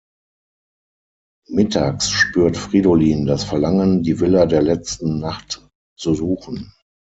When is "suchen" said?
6.15-6.73